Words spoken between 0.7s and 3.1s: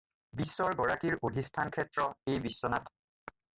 গৰাকীৰ অধিষ্ঠান ক্ষেত্ৰ এই বিশ্বনাথ।